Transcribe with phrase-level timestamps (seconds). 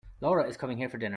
[0.19, 1.09] Lara is coming here for dinner.